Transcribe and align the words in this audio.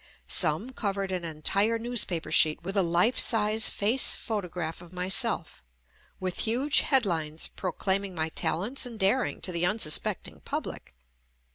Some 0.27 0.71
covered 0.71 1.11
an 1.11 1.23
entire 1.23 1.77
newspaper 1.77 2.31
sheet 2.31 2.63
with 2.63 2.75
a 2.75 2.81
life 2.81 3.19
size 3.19 3.69
face 3.69 4.15
photograph 4.15 4.81
of 4.81 4.91
myself, 4.91 5.63
with 6.19 6.39
huge 6.39 6.79
headlines 6.79 7.47
proclaiming 7.49 8.15
my 8.15 8.29
talents 8.29 8.83
and 8.87 8.99
daring 8.99 9.41
to 9.41 9.51
the 9.51 9.63
unsuspecting 9.67 10.39
public. 10.43 10.95